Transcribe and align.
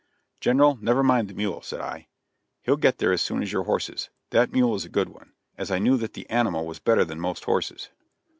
"General, 0.39 0.79
never 0.81 1.03
mind 1.03 1.27
the 1.27 1.35
mule," 1.35 1.61
said 1.61 1.79
I, 1.79 2.07
"he'll 2.63 2.75
get 2.75 2.97
there 2.97 3.11
as 3.11 3.21
soon 3.21 3.43
as 3.43 3.51
your 3.51 3.65
horses. 3.65 4.09
That 4.31 4.51
mule 4.51 4.73
is 4.73 4.83
a 4.83 4.89
good 4.89 5.09
one," 5.09 5.33
as 5.59 5.69
I 5.69 5.77
knew 5.77 5.95
that 5.97 6.13
the 6.13 6.27
animal 6.27 6.65
was 6.65 6.79
better 6.79 7.05
than 7.05 7.19
most 7.19 7.43
horses. 7.43 7.89